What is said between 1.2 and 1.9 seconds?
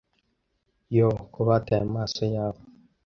ko bataye